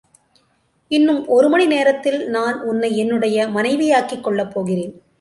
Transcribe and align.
இன்னும் 0.87 1.27
ஒரு 1.27 1.47
மணிநேரத்தில் 1.49 2.25
நான் 2.25 2.59
உன்னை 2.61 2.97
என்னுடைய 2.97 3.47
மனைவியாக்கிக் 3.47 4.27
கொள்ளப்போகிறேன். 4.27 5.01